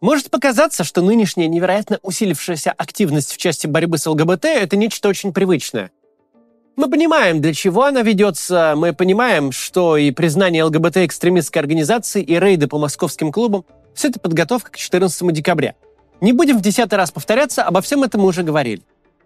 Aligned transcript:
Может 0.00 0.30
показаться, 0.30 0.84
что 0.84 1.02
нынешняя 1.02 1.48
невероятно 1.48 1.98
усилившаяся 2.02 2.70
активность 2.70 3.32
в 3.32 3.36
части 3.36 3.66
борьбы 3.66 3.98
с 3.98 4.06
ЛГБТ– 4.06 4.44
это 4.44 4.76
нечто 4.76 5.08
очень 5.08 5.32
привычное. 5.32 5.90
Мы 6.76 6.88
понимаем, 6.88 7.40
для 7.40 7.52
чего 7.52 7.84
она 7.86 8.02
ведется, 8.02 8.74
мы 8.76 8.92
понимаем, 8.92 9.50
что 9.50 9.96
и 9.96 10.12
признание 10.12 10.62
ЛГБТ-экстремистской 10.62 11.60
организации, 11.60 12.22
и 12.22 12.38
рейды 12.38 12.68
по 12.68 12.78
московским 12.78 13.32
клубам– 13.32 13.64
все 13.94 14.08
это 14.08 14.20
подготовка 14.20 14.70
к 14.70 14.76
14 14.76 15.32
декабря. 15.32 15.74
Не 16.20 16.32
будем 16.32 16.58
в 16.58 16.62
десятый 16.62 16.94
раз 16.96 17.10
повторяться, 17.10 17.64
обо 17.64 17.80
всем 17.80 18.04
этом 18.04 18.20
мы 18.20 18.28
уже 18.28 18.44
говорили. 18.44 18.82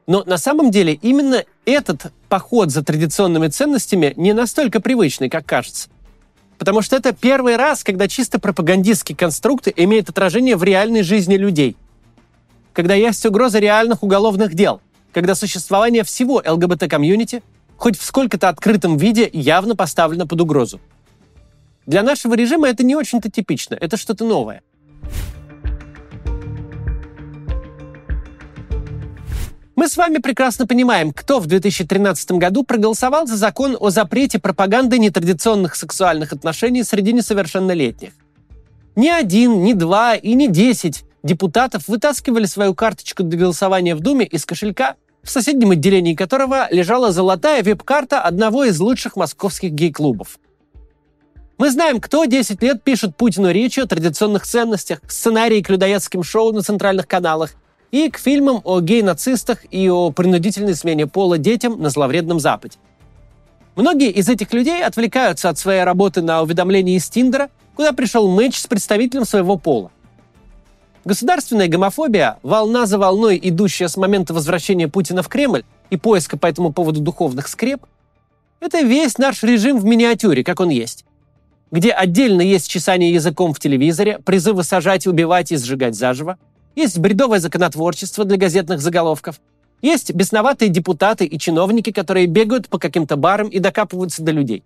Но 0.07 0.25
на 0.25 0.39
самом 0.39 0.71
деле 0.71 0.95
именно 0.95 1.45
этот 1.67 2.11
поход 2.31 2.71
за 2.71 2.83
традиционными 2.83 3.49
ценностями 3.49 4.15
не 4.17 4.33
настолько 4.33 4.81
привычный, 4.81 5.29
как 5.29 5.45
кажется. 5.45 5.91
Потому 6.63 6.81
что 6.81 6.95
это 6.95 7.13
первый 7.13 7.57
раз, 7.57 7.83
когда 7.83 8.07
чисто 8.07 8.39
пропагандистские 8.39 9.17
конструкты 9.17 9.75
имеют 9.75 10.09
отражение 10.09 10.55
в 10.55 10.63
реальной 10.63 11.03
жизни 11.03 11.35
людей. 11.35 11.77
Когда 12.73 12.95
есть 12.95 13.27
угроза 13.27 13.59
реальных 13.59 14.05
уголовных 14.05 14.55
дел. 14.55 14.81
Когда 15.13 15.35
существование 15.35 16.05
всего 16.05 16.41
ЛГБТ-комьюнити 16.47 17.43
хоть 17.77 17.99
в 17.99 18.05
сколько-то 18.05 18.49
открытом 18.49 18.97
виде 18.97 19.29
явно 19.33 19.75
поставлено 19.75 20.25
под 20.25 20.41
угрозу. 20.41 20.81
Для 21.87 22.05
нашего 22.05 22.35
режима 22.35 22.69
это 22.69 22.85
не 22.85 22.95
очень-то 22.95 23.29
типично, 23.29 23.75
это 23.75 23.97
что-то 23.97 24.25
новое. 24.25 24.63
Мы 29.83 29.89
с 29.89 29.97
вами 29.97 30.19
прекрасно 30.19 30.65
понимаем, 30.65 31.13
кто 31.13 31.41
в 31.41 31.47
2013 31.47 32.39
году 32.39 32.63
проголосовал 32.63 33.27
за 33.27 33.37
закон 33.37 33.77
о 33.81 33.91
запрете 33.91 34.39
пропаганды 34.39 34.97
нетрадиционных 34.97 35.75
сексуальных 35.75 36.33
отношений 36.33 36.85
среди 36.85 37.13
несовершеннолетних. 37.13 38.13
Ни 38.95 39.09
один, 39.09 39.65
ни 39.65 39.73
два 39.73 40.15
и 40.15 40.35
ни 40.35 40.47
десять 40.47 41.03
депутатов 41.25 41.89
вытаскивали 41.89 42.45
свою 42.45 42.77
карточку 42.77 43.25
для 43.25 43.41
голосования 43.41 43.97
в 43.97 44.01
Думе 44.01 44.25
из 44.25 44.47
кошелька, 44.47 44.95
в 45.21 45.29
соседнем 45.29 45.73
отделении 45.73 46.15
которого 46.15 46.69
лежала 46.71 47.11
золотая 47.11 47.65
веб-карта 47.65 48.21
одного 48.21 48.63
из 48.63 48.79
лучших 48.79 49.17
московских 49.17 49.73
гей-клубов. 49.73 50.39
Мы 51.59 51.73
знаем, 51.73 52.01
кто 52.01 52.25
10 52.25 52.63
лет 52.63 52.85
пишет 52.85 53.17
Путину 53.17 53.51
речи 53.51 53.81
о 53.81 53.87
традиционных 53.87 54.47
ценностях, 54.47 55.01
сценарии 55.09 55.61
к 55.61 55.71
людоедским 55.71 56.23
шоу 56.23 56.53
на 56.53 56.63
центральных 56.63 57.09
каналах 57.09 57.57
и 57.93 58.09
к 58.11 58.19
фильмам 58.19 58.63
о 58.65 58.81
гей-нацистах 58.81 59.65
и 59.71 59.89
о 59.89 60.11
принудительной 60.11 60.75
смене 60.75 61.07
пола 61.07 61.39
детям 61.39 61.81
на 61.81 61.91
зловредном 61.91 62.41
Западе. 62.41 62.79
Многие 63.77 64.11
из 64.11 64.29
этих 64.29 64.53
людей 64.53 64.83
отвлекаются 64.83 65.51
от 65.51 65.59
своей 65.59 65.85
работы 65.85 66.23
на 66.23 66.43
уведомления 66.43 66.97
из 66.97 67.09
Тиндера, 67.09 67.51
куда 67.77 67.93
пришел 67.93 68.29
матч 68.29 68.59
с 68.59 68.67
представителем 68.67 69.25
своего 69.25 69.57
пола. 69.57 69.91
Государственная 71.05 71.69
гомофобия, 71.69 72.39
волна 72.43 72.87
за 72.87 72.99
волной, 72.99 73.39
идущая 73.43 73.89
с 73.89 73.97
момента 73.97 74.33
возвращения 74.33 74.89
Путина 74.89 75.23
в 75.23 75.29
Кремль 75.29 75.65
и 75.91 75.97
поиска 75.97 76.39
по 76.39 76.47
этому 76.47 76.73
поводу 76.73 77.01
духовных 77.01 77.49
скреп, 77.49 77.85
это 78.61 78.81
весь 78.81 79.19
наш 79.19 79.43
режим 79.43 79.79
в 79.79 79.85
миниатюре, 79.85 80.45
как 80.45 80.61
он 80.61 80.69
есть. 80.71 81.05
Где 81.71 81.91
отдельно 81.91 82.43
есть 82.43 82.71
чесание 82.71 83.13
языком 83.13 83.53
в 83.53 83.59
телевизоре, 83.59 84.19
призывы 84.19 84.63
сажать, 84.63 85.07
убивать 85.07 85.53
и 85.53 85.57
сжигать 85.57 85.95
заживо– 85.95 86.39
есть 86.75 86.99
бредовое 86.99 87.39
законотворчество 87.39 88.25
для 88.25 88.37
газетных 88.37 88.81
заголовков. 88.81 89.41
Есть 89.81 90.13
бесноватые 90.15 90.69
депутаты 90.69 91.25
и 91.25 91.39
чиновники, 91.39 91.93
которые 91.93 92.27
бегают 92.27 92.69
по 92.69 92.79
каким-то 92.79 93.17
барам 93.17 93.49
и 93.49 93.59
докапываются 93.59 94.23
до 94.23 94.33
людей. 94.33 94.63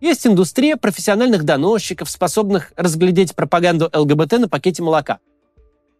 Есть 0.00 0.26
индустрия 0.26 0.76
профессиональных 0.76 1.44
доносчиков, 1.44 2.10
способных 2.10 2.72
разглядеть 2.76 3.34
пропаганду 3.34 3.90
ЛГБТ 3.92 4.32
на 4.32 4.48
пакете 4.48 4.82
молока. 4.82 5.18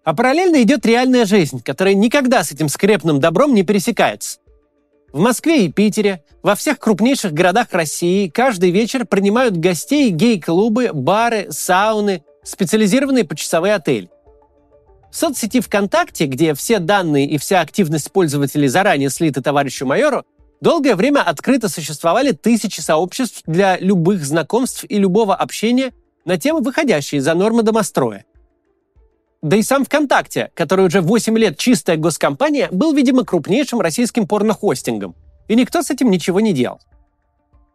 А 0.05 0.15
параллельно 0.15 0.63
идет 0.63 0.85
реальная 0.85 1.25
жизнь, 1.25 1.63
которая 1.63 1.95
никогда 1.95 2.45
с 2.45 2.53
этим 2.53 2.69
скрепным 2.69 3.19
добром 3.19 3.55
не 3.55 3.63
пересекается. 3.63 4.41
В 5.11 5.21
Москве 5.21 5.65
и 5.65 5.73
Питере, 5.73 6.23
во 6.43 6.55
всех 6.55 6.79
крупнейших 6.79 7.33
городах 7.33 7.69
России 7.71 8.29
каждый 8.29 8.71
вечер 8.71 9.07
принимают 9.07 9.57
гостей 9.57 10.11
гей-клубы, 10.11 10.91
бары, 10.93 11.47
сауны, 11.51 12.23
специализированные 12.43 13.25
почасовые 13.25 13.77
отели. 13.77 14.11
В 15.15 15.17
соцсети 15.17 15.61
ВКонтакте, 15.61 16.27
где 16.27 16.55
все 16.55 16.81
данные 16.81 17.27
и 17.27 17.39
вся 17.39 17.61
активность 17.61 18.11
пользователей 18.11 18.67
заранее 18.67 19.11
слиты 19.11 19.43
товарищу 19.43 19.87
майору, 19.87 20.25
долгое 20.61 20.97
время 20.97 21.21
открыто 21.21 21.69
существовали 21.69 22.33
тысячи 22.33 22.81
сообществ 22.81 23.43
для 23.47 23.79
любых 23.79 24.25
знакомств 24.25 24.85
и 24.89 24.99
любого 24.99 25.37
общения 25.37 25.93
на 26.25 26.37
темы, 26.37 26.63
выходящие 26.63 27.21
за 27.21 27.35
нормы 27.35 27.63
домостроя. 27.63 28.25
Да 29.41 29.57
и 29.57 29.63
сам 29.63 29.85
ВКонтакте, 29.85 30.51
который 30.53 30.85
уже 30.85 31.01
8 31.01 31.39
лет 31.39 31.59
чистая 31.59 31.97
госкомпания, 31.97 32.69
был, 32.73 32.93
видимо, 32.93 33.25
крупнейшим 33.25 33.81
российским 33.81 34.27
порнохостингом. 34.27 35.15
И 35.47 35.55
никто 35.55 35.83
с 35.83 35.93
этим 35.93 36.11
ничего 36.11 36.41
не 36.41 36.53
делал. 36.53 36.81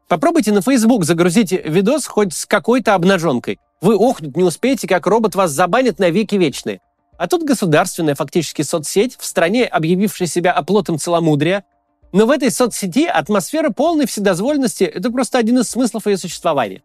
Попробуйте 0.10 0.52
на 0.52 0.62
Facebook 0.62 1.06
загрузить 1.06 1.54
видос 1.54 2.06
хоть 2.06 2.34
с 2.34 2.46
какой-то 2.46 2.96
обнаженкой. 2.96 3.60
Вы 3.80 3.96
охнуть 3.96 4.36
не 4.36 4.44
успеете, 4.44 4.90
как 4.90 5.08
робот 5.08 5.36
вас 5.36 5.52
забанит 5.52 6.00
на 6.00 6.10
веки 6.10 6.36
вечные. 6.36 6.82
А 7.20 7.28
тут 7.28 7.44
государственная 7.44 8.16
фактически 8.16 8.62
соцсеть, 8.62 9.18
в 9.20 9.26
стране 9.26 9.66
объявившая 9.66 10.26
себя 10.26 10.54
оплотом 10.54 10.98
целомудрия, 10.98 11.66
но 12.14 12.26
в 12.26 12.32
этой 12.32 12.50
соцсети 12.50 13.08
атмосфера 13.08 13.72
полной 13.72 14.08
вседозволенности– 14.08 14.84
это 14.86 15.12
просто 15.12 15.38
один 15.38 15.60
из 15.60 15.70
смыслов 15.70 16.08
ее 16.08 16.16
существования. 16.16 16.82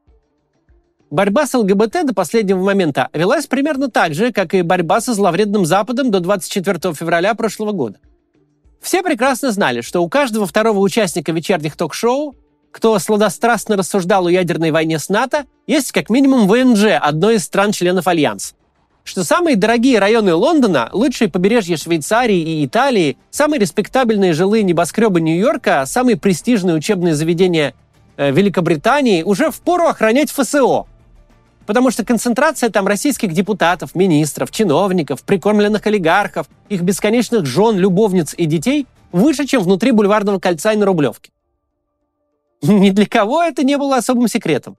Борьба 1.08 1.46
с 1.46 1.54
ЛГБТ 1.54 2.06
до 2.06 2.14
последнего 2.14 2.60
момента 2.60 3.10
велась 3.12 3.46
примерно 3.46 3.88
так 3.92 4.12
же, 4.12 4.32
как 4.32 4.54
и 4.54 4.62
борьба 4.62 5.00
со 5.00 5.14
зловредным 5.14 5.64
Западом 5.64 6.10
до 6.10 6.18
24 6.18 6.94
февраля 6.94 7.34
прошлого 7.34 7.70
года. 7.70 8.00
Все 8.82 9.04
прекрасно 9.04 9.52
знали, 9.52 9.82
что 9.82 10.02
у 10.02 10.08
каждого 10.08 10.46
второго 10.46 10.80
участника 10.80 11.30
вечерних 11.30 11.76
ток-шоу, 11.76 12.34
кто 12.72 12.98
сладострастно 12.98 13.76
рассуждал 13.76 14.26
о 14.26 14.32
ядерной 14.32 14.72
войне 14.72 14.98
с 14.98 15.08
НАТО, 15.08 15.44
есть 15.68 15.92
как 15.92 16.10
минимум 16.10 16.48
ВНЖ 16.48 16.98
одной 17.00 17.36
из 17.36 17.44
стран-членов 17.44 18.08
Альянса 18.08 18.56
что 19.04 19.22
самые 19.22 19.56
дорогие 19.56 19.98
районы 19.98 20.34
Лондона, 20.34 20.88
лучшие 20.92 21.28
побережья 21.28 21.76
Швейцарии 21.76 22.38
и 22.38 22.64
Италии, 22.64 23.18
самые 23.30 23.60
респектабельные 23.60 24.32
жилые 24.32 24.64
небоскребы 24.64 25.20
Нью-Йорка, 25.20 25.84
самые 25.86 26.16
престижные 26.16 26.74
учебные 26.74 27.14
заведения 27.14 27.74
э, 28.16 28.32
Великобритании 28.32 29.22
уже 29.22 29.50
впору 29.50 29.84
охранять 29.84 30.30
ФСО. 30.30 30.86
Потому 31.66 31.90
что 31.90 32.04
концентрация 32.04 32.70
там 32.70 32.86
российских 32.86 33.32
депутатов, 33.32 33.94
министров, 33.94 34.50
чиновников, 34.50 35.22
прикормленных 35.22 35.86
олигархов, 35.86 36.48
их 36.70 36.80
бесконечных 36.80 37.44
жен, 37.44 37.76
любовниц 37.76 38.34
и 38.36 38.46
детей 38.46 38.86
выше, 39.12 39.46
чем 39.46 39.62
внутри 39.62 39.90
бульварного 39.90 40.38
кольца 40.38 40.72
и 40.72 40.76
на 40.76 40.86
Рублевке. 40.86 41.30
Ни 42.62 42.88
для 42.88 43.06
кого 43.06 43.42
это 43.42 43.64
не 43.64 43.76
было 43.76 43.98
особым 43.98 44.28
секретом. 44.28 44.78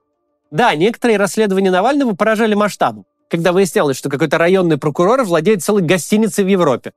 Да, 0.49 0.73
некоторые 0.73 1.17
расследования 1.17 1.69
Навального 1.69 2.15
поражали 2.15 2.55
масштабом 2.55 3.05
когда 3.29 3.51
выяснялось, 3.51 3.97
что 3.97 4.09
какой-то 4.09 4.37
районный 4.37 4.77
прокурор 4.77 5.23
владеет 5.23 5.63
целой 5.63 5.81
гостиницей 5.81 6.43
в 6.43 6.47
Европе. 6.47 6.93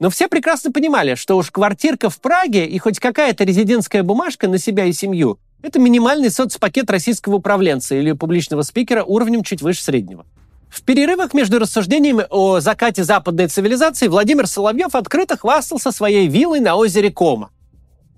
Но 0.00 0.10
все 0.10 0.28
прекрасно 0.28 0.70
понимали, 0.70 1.14
что 1.14 1.36
уж 1.36 1.50
квартирка 1.50 2.08
в 2.10 2.20
Праге 2.20 2.66
и 2.66 2.78
хоть 2.78 3.00
какая-то 3.00 3.44
резидентская 3.44 4.02
бумажка 4.02 4.48
на 4.48 4.58
себя 4.58 4.84
и 4.84 4.92
семью– 4.92 5.38
это 5.62 5.80
минимальный 5.80 6.30
соцпакет 6.30 6.88
российского 6.88 7.36
управленца 7.36 7.96
или 7.96 8.12
публичного 8.12 8.62
спикера 8.62 9.02
уровнем 9.02 9.42
чуть 9.42 9.60
выше 9.60 9.82
среднего. 9.82 10.24
В 10.70 10.82
перерывах 10.82 11.34
между 11.34 11.58
рассуждениями 11.58 12.26
о 12.30 12.60
закате 12.60 13.02
западной 13.02 13.48
цивилизации 13.48 14.06
Владимир 14.06 14.46
Соловьев 14.46 14.94
открыто 14.94 15.36
хвастался 15.36 15.90
своей 15.90 16.28
виллой 16.28 16.60
на 16.60 16.76
озере 16.76 17.10
Кома. 17.10 17.50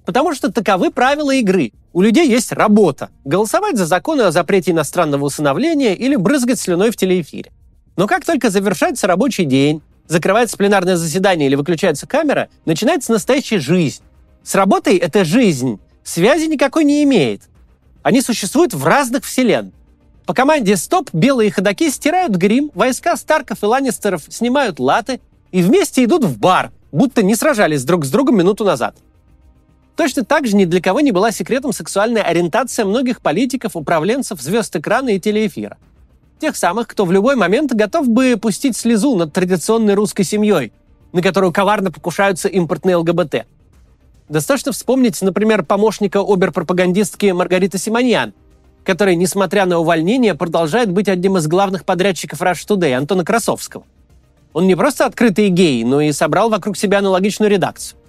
Потому 0.04 0.34
что 0.34 0.52
таковы 0.52 0.90
правила 0.90 1.30
игры. 1.30 1.72
У 1.92 2.02
людей 2.02 2.28
есть 2.28 2.52
работа– 2.52 3.10
голосовать 3.24 3.76
за 3.76 3.84
законы 3.84 4.22
о 4.22 4.30
запрете 4.30 4.70
иностранного 4.70 5.24
усыновления 5.24 5.94
или 5.94 6.14
брызгать 6.14 6.60
слюной 6.60 6.92
в 6.92 6.96
телеэфире. 6.96 7.50
Но 7.96 8.06
как 8.06 8.24
только 8.24 8.48
завершается 8.50 9.08
рабочий 9.08 9.44
день, 9.44 9.82
закрывается 10.06 10.56
пленарное 10.56 10.94
заседание 10.94 11.48
или 11.48 11.56
выключается 11.56 12.06
камера, 12.06 12.48
начинается 12.64 13.10
настоящая 13.10 13.58
жизнь. 13.58 14.02
С 14.44 14.54
работой 14.54 14.98
эта 14.98 15.24
жизнь 15.24 15.80
связи 16.04 16.46
никакой 16.46 16.84
не 16.84 17.02
имеет. 17.02 17.42
Они 18.04 18.22
существуют 18.22 18.72
в 18.72 18.86
разных 18.86 19.24
вселенных. 19.24 19.74
По 20.26 20.32
команде 20.32 20.76
«Стоп» 20.76 21.10
белые 21.12 21.50
ходаки 21.50 21.90
стирают 21.90 22.36
грим, 22.36 22.70
войска 22.72 23.16
Старков 23.16 23.64
и 23.64 23.66
Ланнистеров 23.66 24.22
снимают 24.28 24.78
латы 24.78 25.20
и 25.50 25.60
вместе 25.60 26.04
идут 26.04 26.22
в 26.24 26.38
бар, 26.38 26.70
будто 26.92 27.24
не 27.24 27.34
сражались 27.34 27.82
друг 27.82 28.04
с 28.04 28.10
другом 28.10 28.36
минуту 28.36 28.64
назад– 28.64 28.94
Точно 30.00 30.24
так 30.24 30.46
же 30.46 30.56
ни 30.56 30.64
для 30.64 30.80
кого 30.80 31.02
не 31.02 31.12
была 31.12 31.30
секретом 31.30 31.74
сексуальная 31.74 32.22
ориентация 32.22 32.86
многих 32.86 33.20
политиков, 33.20 33.76
управленцев, 33.76 34.40
звезд 34.40 34.74
экрана 34.74 35.10
и 35.10 35.20
телеэфира. 35.20 35.76
Тех 36.38 36.56
самых, 36.56 36.88
кто 36.88 37.04
в 37.04 37.12
любой 37.12 37.36
момент 37.36 37.74
готов 37.74 38.08
бы 38.08 38.38
пустить 38.40 38.78
слезу 38.78 39.14
над 39.14 39.34
традиционной 39.34 39.92
русской 39.92 40.22
семьей, 40.22 40.72
на 41.12 41.20
которую 41.20 41.52
коварно 41.52 41.92
покушаются 41.92 42.48
импортные 42.48 42.96
ЛГБТ. 42.96 43.44
Достаточно 44.30 44.72
вспомнить, 44.72 45.20
например, 45.20 45.64
помощника 45.64 46.22
оберпропагандистки 46.26 47.26
Маргариты 47.32 47.76
Симоньян, 47.76 48.32
который, 48.84 49.16
несмотря 49.16 49.66
на 49.66 49.80
увольнение, 49.80 50.34
продолжает 50.34 50.90
быть 50.90 51.10
одним 51.10 51.36
из 51.36 51.46
главных 51.46 51.84
подрядчиков 51.84 52.40
Rush 52.40 52.66
Today, 52.66 52.94
Антона 52.94 53.22
Красовского. 53.22 53.84
Он 54.54 54.66
не 54.66 54.76
просто 54.76 55.04
открытый 55.04 55.50
гей, 55.50 55.84
но 55.84 56.00
и 56.00 56.10
собрал 56.12 56.48
вокруг 56.48 56.78
себя 56.78 57.00
аналогичную 57.00 57.50
редакцию. 57.50 57.99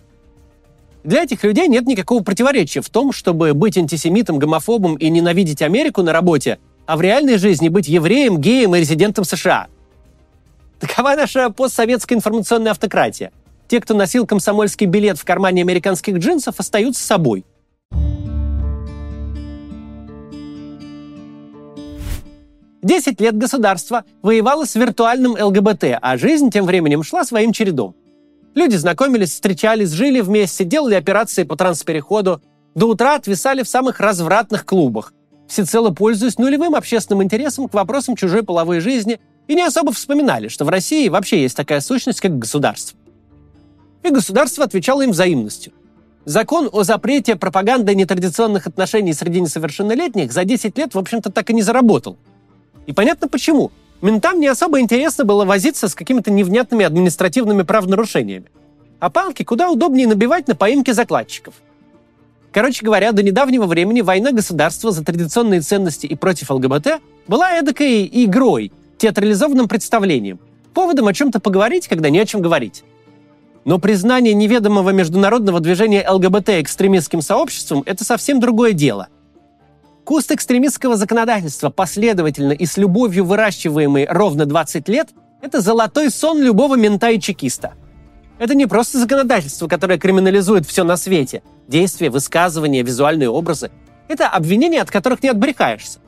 Для 1.03 1.24
этих 1.24 1.44
людей 1.44 1.68
нет 1.68 1.88
никакого 1.88 2.21
противоречия 2.24 2.81
в 2.81 2.89
том, 2.89 3.12
чтобы 3.12 3.53
быть 3.53 3.77
антисемитом, 3.77 4.38
гомофобом 4.38 4.95
и 4.95 5.09
ненавидеть 5.09 5.62
Америку 5.62 6.03
на 6.03 6.13
работе, 6.13 6.59
а 6.86 6.95
в 6.95 7.01
реальной 7.01 7.38
жизни 7.38 7.69
быть 7.69 7.88
евреем, 7.88 8.39
геем 8.39 8.75
и 8.75 8.80
резидентом 8.80 9.25
США. 9.25 9.68
Такова 10.80 11.15
наша 11.15 11.50
постсоветская 11.50 12.18
информационная 12.18 12.71
автократия. 12.71 13.31
Те, 13.68 13.80
кто 13.80 13.94
носил 13.94 14.27
комсомольский 14.27 14.86
билет 14.86 15.18
в 15.18 15.25
кармане 15.25 15.62
американских 15.62 16.18
джинсов, 16.18 16.59
остаются 16.59 17.03
собой. 17.03 17.45
Десять 22.83 23.21
лет 23.21 23.38
государство 23.38 24.06
воевало 24.24 24.65
с 24.65 24.75
виртуальным 24.75 25.33
ЛГБТ, 25.39 26.00
а 26.01 26.18
жизнь 26.18 26.50
тем 26.50 26.65
временем 26.65 27.03
шла 27.03 27.24
своим 27.24 27.53
чередом. 27.53 27.95
Люди 28.56 28.75
знакомились, 28.75 29.31
встречались, 29.31 29.92
жили 29.92 30.21
вместе, 30.21 30.63
делали 30.63 30.95
операции 30.95 31.44
по 31.44 31.56
транспереходу, 31.56 32.42
до 32.75 32.88
утра 32.88 33.15
отвисали 33.15 33.63
в 33.63 33.69
самых 33.69 34.00
развратных 34.00 34.65
клубах, 34.65 35.13
всецело 35.48 35.92
пользуясь 35.92 36.38
нулевым 36.38 36.75
общественным 36.75 37.24
интересом 37.24 37.68
к 37.68 37.74
вопросам 37.74 38.15
чужой 38.15 38.44
половой 38.44 38.80
жизни 38.80 39.19
и 39.48 39.56
не 39.56 39.62
особо 39.62 39.92
вспоминали, 39.92 40.48
что 40.48 40.65
в 40.65 40.69
России 40.69 41.09
вообще 41.09 41.42
есть 41.42 41.56
такая 41.56 41.81
сущность, 41.81 42.21
как 42.21 42.38
государство. 42.38 42.98
И 44.03 44.09
государство 44.09 44.65
отвечало 44.65 45.01
им 45.01 45.12
взаимностью. 45.12 45.74
Закон 46.25 46.69
о 46.71 46.83
запрете 46.83 47.36
пропаганды 47.36 47.95
нетрадиционных 47.95 48.68
отношений 48.68 49.13
среди 49.13 49.42
несовершеннолетних 49.42 50.31
за 50.31 50.45
10 50.45 50.77
лет, 50.77 50.94
в 50.94 51.00
общем-то, 51.00 51.31
так 51.31 51.50
и 51.50 51.53
не 51.53 51.62
заработал– 51.62 52.18
и 52.88 52.94
понятно 52.94 53.27
почему. 53.27 53.71
Ментам 54.01 54.39
не 54.39 54.48
особо 54.48 54.80
интересно 54.80 55.25
было 55.25 55.45
возиться 55.45 55.88
с 55.88 55.94
какими-то 55.94 56.31
невнятными 56.31 56.83
административными 56.86 57.62
правонарушениями. 57.62 58.48
А 59.00 59.09
палки 59.12 59.44
куда 59.44 59.69
удобнее 59.69 60.07
набивать 60.07 60.48
на 60.48 60.56
поимке 60.56 60.94
закладчиков. 60.94 61.53
Короче 62.51 62.83
говоря, 62.83 63.12
до 63.12 63.24
недавнего 63.24 63.65
времени 63.65 64.01
война 64.01 64.31
государства 64.31 64.92
за 64.92 65.06
традиционные 65.06 65.62
ценности 65.62 66.07
и 66.07 66.15
против 66.15 66.50
ЛГБТ 66.50 67.00
была 67.27 67.51
эдакой 67.53 68.09
игрой, 68.12 68.74
театрализованным 68.98 69.68
представлением, 69.68 70.39
поводом 70.74 71.07
о 71.07 71.13
чем-то 71.13 71.39
поговорить, 71.39 71.88
когда 71.88 72.09
не 72.09 72.19
о 72.19 72.25
чем 72.25 72.42
говорить. 72.42 72.83
Но 73.65 73.77
признание 73.77 74.33
неведомого 74.33 74.89
международного 74.89 75.59
движения 75.59 76.06
ЛГБТ 76.09 76.50
экстремистским 76.62 77.21
сообществом– 77.21 77.83
это 77.86 78.03
совсем 78.03 78.39
другое 78.39 78.74
дело– 78.74 79.09
Куст 80.12 80.30
экстремистского 80.30 80.98
законодательства, 80.98 81.69
последовательно 81.69 82.52
и 82.52 82.66
с 82.66 82.75
любовью 82.75 83.24
выращиваемый 83.24 84.06
ровно 84.10 84.46
20 84.46 84.90
лет, 84.90 85.08
это 85.42 85.62
золотой 85.62 86.12
сон 86.12 86.42
любого 86.42 86.75
мента 86.75 87.12
и 87.12 87.18
чекиста. 87.18 87.75
Это 88.38 88.54
не 88.54 88.66
просто 88.66 88.98
законодательство, 88.98 89.69
которое 89.69 89.98
криминализует 89.98 90.68
все 90.68 90.84
на 90.84 90.98
свете. 90.98 91.44
Действия, 91.69 92.10
высказывания, 92.10 92.84
визуальные 92.84 93.30
образы. 93.30 93.72
Это 94.10 94.28
обвинения, 94.28 94.81
от 94.81 94.92
которых 94.92 95.24
не 95.24 95.30
отбрехаешься. 95.30 96.00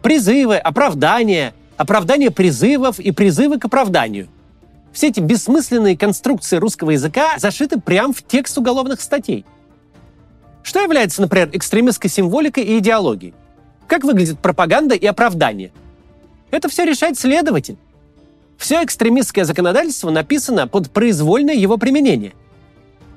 Призывы, 0.00 0.56
оправдания, 0.56 1.52
оправдание 1.76 2.30
призывов 2.30 2.98
и 2.98 3.10
призывы 3.10 3.58
к 3.58 3.66
оправданию. 3.66 4.28
Все 4.90 5.08
эти 5.08 5.20
бессмысленные 5.20 5.98
конструкции 5.98 6.56
русского 6.56 6.92
языка 6.92 7.34
зашиты 7.36 7.78
прямо 7.78 8.14
в 8.14 8.22
текст 8.22 8.56
уголовных 8.56 9.02
статей. 9.02 9.44
Что 10.62 10.80
является, 10.80 11.20
например, 11.20 11.50
экстремистской 11.52 12.08
символикой 12.08 12.64
и 12.64 12.78
идеологией? 12.78 13.34
Как 13.90 14.04
выглядит 14.04 14.38
пропаганда 14.38 14.94
и 14.94 15.04
оправдание? 15.04 15.72
Это 16.52 16.68
все 16.68 16.84
решает 16.84 17.18
следователь. 17.18 17.76
Все 18.56 18.84
экстремистское 18.84 19.44
законодательство 19.44 20.10
написано 20.10 20.68
под 20.68 20.92
произвольное 20.92 21.56
его 21.56 21.76
применение. 21.76 22.32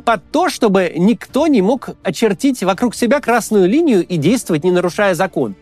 Под 0.04 0.24
то, 0.32 0.50
чтобы 0.50 0.92
никто 0.98 1.46
не 1.46 1.62
мог 1.62 1.90
очертить 2.02 2.64
вокруг 2.64 2.96
себя 2.96 3.22
красную 3.22 3.70
линию 3.70 4.04
и 4.04 4.18
действовать, 4.18 4.64
не 4.64 4.72
нарушая 4.72 5.14
закон. 5.14 5.54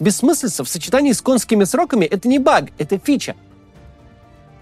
Бессмыслица 0.00 0.64
в 0.64 0.68
сочетании 0.70 1.12
с 1.12 1.20
конскими 1.20 1.64
сроками– 1.64 2.04
это 2.06 2.26
не 2.26 2.38
баг, 2.38 2.70
это 2.78 2.98
фича. 2.98 3.36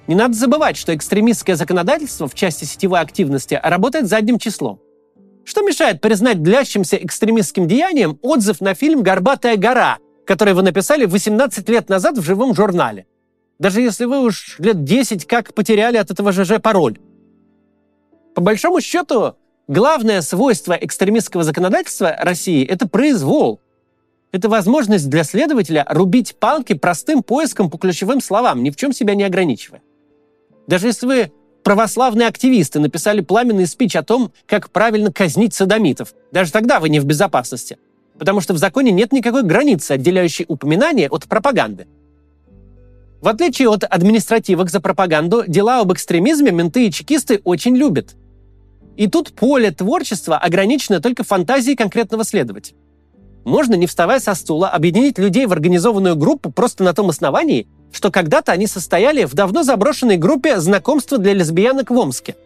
Не 0.08 0.16
надо 0.16 0.34
забывать, 0.34 0.76
что 0.76 0.96
экстремистское 0.96 1.54
законодательство 1.54 2.26
в 2.26 2.34
части 2.34 2.64
сетевой 2.64 2.98
активности 2.98 3.60
работает 3.62 4.08
задним 4.08 4.40
числом. 4.40 4.80
Что 5.46 5.62
мешает 5.62 6.00
признать 6.00 6.42
длящимся 6.42 6.96
экстремистским 6.96 7.68
деянием 7.68 8.18
отзыв 8.20 8.60
на 8.60 8.74
фильм 8.74 9.04
«Горбатая 9.04 9.56
гора», 9.56 9.98
который 10.26 10.54
вы 10.54 10.62
написали 10.62 11.04
18 11.04 11.68
лет 11.68 11.88
назад 11.88 12.18
в 12.18 12.22
живом 12.22 12.52
журнале? 12.52 13.06
Даже 13.60 13.80
если 13.80 14.06
вы 14.06 14.22
уж 14.22 14.56
лет 14.58 14.82
10 14.82 15.24
как 15.24 15.54
потеряли 15.54 15.98
от 15.98 16.10
этого 16.10 16.32
ЖЖ 16.32 16.60
пароль. 16.60 16.98
По 18.34 18.40
большому 18.40 18.80
счету, 18.80 19.36
главное 19.68 20.20
свойство 20.20 20.72
экстремистского 20.72 21.44
законодательства 21.44 22.16
России– 22.18 22.66
это 22.68 22.88
произвол. 22.88 23.60
Это 24.32 24.48
возможность 24.48 25.08
для 25.08 25.22
следователя 25.22 25.86
рубить 25.88 26.34
палки 26.40 26.74
простым 26.74 27.22
поиском 27.22 27.70
по 27.70 27.78
ключевым 27.78 28.20
словам, 28.20 28.64
ни 28.64 28.70
в 28.70 28.76
чем 28.76 28.92
себя 28.92 29.14
не 29.14 29.22
ограничивая. 29.22 29.80
Даже 30.66 30.88
если 30.88 31.06
вы 31.06 31.32
православные 31.66 32.28
активисты 32.28 32.78
написали 32.78 33.22
пламенный 33.22 33.66
спич 33.66 33.96
о 33.96 34.04
том, 34.04 34.30
как 34.46 34.70
правильно 34.70 35.12
казнить 35.12 35.52
садомитов. 35.52 36.14
Даже 36.30 36.52
тогда 36.52 36.78
вы 36.78 36.88
не 36.88 37.00
в 37.00 37.04
безопасности. 37.04 37.76
Потому 38.20 38.40
что 38.40 38.54
в 38.54 38.58
законе 38.58 38.92
нет 38.92 39.12
никакой 39.12 39.42
границы, 39.42 39.90
отделяющей 39.90 40.44
упоминание 40.46 41.08
от 41.08 41.24
пропаганды. 41.24 41.88
В 43.20 43.26
отличие 43.26 43.68
от 43.68 43.82
административок 43.82 44.70
за 44.70 44.80
пропаганду, 44.80 45.42
дела 45.48 45.80
об 45.80 45.92
экстремизме 45.92 46.52
менты 46.52 46.86
и 46.86 46.92
чекисты 46.92 47.40
очень 47.42 47.76
любят. 47.76 48.14
И 48.96 49.08
тут 49.08 49.32
поле 49.32 49.72
творчества 49.72 50.38
ограничено 50.38 51.00
только 51.00 51.24
фантазией 51.24 51.74
конкретного 51.74 52.22
следователя. 52.22 52.78
Можно, 53.44 53.74
не 53.74 53.88
вставая 53.88 54.20
со 54.20 54.36
стула, 54.36 54.68
объединить 54.68 55.18
людей 55.18 55.46
в 55.46 55.52
организованную 55.52 56.14
группу 56.14 56.52
просто 56.52 56.84
на 56.84 56.94
том 56.94 57.08
основании, 57.08 57.66
что 57.92 58.10
когда-то 58.10 58.52
они 58.52 58.66
состояли 58.66 59.24
в 59.24 59.34
давно 59.34 59.62
заброшенной 59.62 60.16
группе 60.16 60.58
знакомства 60.60 61.18
для 61.18 61.32
лесбиянок 61.32 61.90
в 61.90 61.96
Омске. 61.96 62.36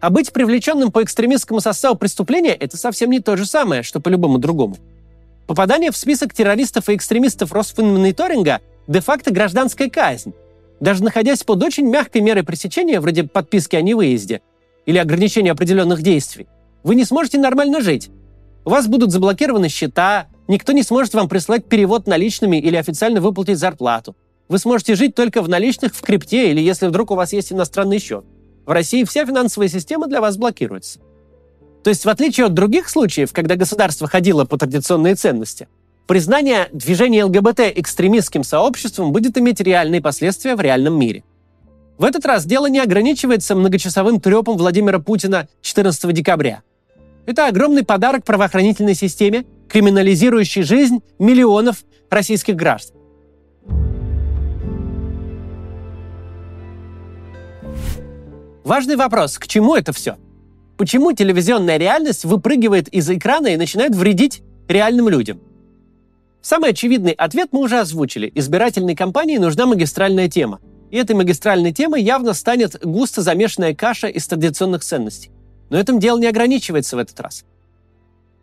А 0.00 0.10
быть 0.10 0.32
привлеченным 0.32 0.92
по 0.92 1.02
экстремистскому 1.02 1.60
составу 1.60 1.96
преступления– 1.96 2.52
это 2.60 2.76
совсем 2.76 3.10
не 3.10 3.20
то 3.20 3.36
же 3.36 3.46
самое, 3.46 3.82
что 3.82 4.00
по 4.00 4.08
любому 4.08 4.38
другому. 4.38 4.76
Попадание 5.46 5.90
в 5.90 5.96
список 5.96 6.34
террористов 6.34 6.88
и 6.88 6.94
экстремистов 6.94 7.52
Росфинмониторинга– 7.52 8.60
де-факто 8.86 9.30
гражданская 9.30 9.88
казнь. 9.88 10.34
Даже 10.80 11.02
находясь 11.02 11.42
под 11.44 11.62
очень 11.62 11.88
мягкой 11.88 12.20
мерой 12.20 12.42
пресечения, 12.42 13.00
вроде 13.00 13.24
подписки 13.24 13.76
о 13.76 13.82
невыезде 13.82 14.42
или 14.86 14.98
ограничения 14.98 15.52
определенных 15.52 16.02
действий, 16.02 16.46
вы 16.82 16.94
не 16.94 17.04
сможете 17.04 17.38
нормально 17.38 17.80
жить. 17.80 18.10
У 18.64 18.70
вас 18.70 18.86
будут 18.86 19.10
заблокированы 19.10 19.68
счета, 19.68 20.28
никто 20.48 20.72
не 20.72 20.82
сможет 20.82 21.14
вам 21.14 21.28
прислать 21.28 21.64
перевод 21.66 22.06
наличными 22.06 22.56
или 22.56 22.76
официально 22.76 23.20
выплатить 23.20 23.58
зарплату. 23.58 24.14
Вы 24.48 24.58
сможете 24.58 24.94
жить 24.94 25.14
только 25.14 25.42
в 25.42 25.48
наличных 25.48 25.94
в 25.94 26.00
крипте 26.02 26.50
или 26.50 26.60
если 26.60 26.86
вдруг 26.86 27.10
у 27.10 27.14
вас 27.14 27.32
есть 27.32 27.52
иностранный 27.52 27.98
счет. 27.98 28.24
В 28.66 28.70
России 28.70 29.04
вся 29.04 29.24
финансовая 29.26 29.68
система 29.68 30.06
для 30.06 30.20
вас 30.20 30.36
блокируется. 30.36 31.00
То 31.82 31.90
есть, 31.90 32.04
в 32.04 32.08
отличие 32.08 32.46
от 32.46 32.54
других 32.54 32.88
случаев, 32.88 33.32
когда 33.32 33.56
государство 33.56 34.08
ходило 34.08 34.46
по 34.46 34.56
традиционные 34.56 35.16
ценности, 35.16 35.68
признание 36.06 36.68
движения 36.72 37.24
ЛГБТ 37.24 37.60
экстремистским 37.76 38.42
сообществом 38.42 39.12
будет 39.12 39.36
иметь 39.36 39.60
реальные 39.60 40.00
последствия 40.00 40.56
в 40.56 40.60
реальном 40.60 40.98
мире. 40.98 41.24
В 41.98 42.04
этот 42.04 42.24
раз 42.24 42.44
дело 42.46 42.66
не 42.66 42.80
ограничивается 42.80 43.54
многочасовым 43.54 44.20
трепом 44.20 44.56
Владимира 44.56 44.98
Путина 44.98 45.48
14 45.60 46.12
декабря. 46.12 46.62
Это 47.26 47.46
огромный 47.46 47.84
подарок 47.84 48.24
правоохранительной 48.24 48.94
системе, 48.94 49.44
криминализирующий 49.68 50.62
жизнь 50.62 51.02
миллионов 51.18 51.84
российских 52.10 52.56
граждан. 52.56 52.96
Важный 58.64 58.96
вопрос, 58.96 59.38
к 59.38 59.46
чему 59.46 59.76
это 59.76 59.92
все? 59.92 60.16
Почему 60.78 61.12
телевизионная 61.12 61.76
реальность 61.76 62.24
выпрыгивает 62.24 62.88
из 62.88 63.08
экрана 63.10 63.48
и 63.48 63.56
начинает 63.56 63.94
вредить 63.94 64.42
реальным 64.68 65.08
людям? 65.08 65.40
Самый 66.40 66.70
очевидный 66.70 67.12
ответ 67.12 67.50
мы 67.52 67.60
уже 67.60 67.78
озвучили. 67.78 68.30
Избирательной 68.34 68.96
кампании 68.96 69.36
нужна 69.36 69.66
магистральная 69.66 70.28
тема. 70.28 70.60
И 70.90 70.96
этой 70.96 71.14
магистральной 71.14 71.72
темой 71.72 72.02
явно 72.02 72.32
станет 72.34 72.84
густо 72.84 73.22
замешанная 73.22 73.74
каша 73.74 74.08
из 74.08 74.26
традиционных 74.26 74.82
ценностей. 74.82 75.30
Но 75.70 75.78
этим 75.78 75.98
дело 75.98 76.18
не 76.18 76.26
ограничивается 76.26 76.96
в 76.96 76.98
этот 76.98 77.20
раз. 77.20 77.44